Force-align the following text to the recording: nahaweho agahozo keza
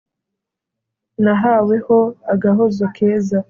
nahaweho 1.23 1.99
agahozo 2.33 2.83
keza 2.95 3.37